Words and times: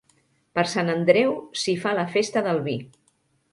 Per 0.59 0.63
Sant 0.71 0.89
Andreu 0.93 1.35
s'hi 1.65 1.77
fa 1.85 1.93
la 2.01 2.07
festa 2.17 2.45
del 2.51 2.65
vi. 2.71 2.77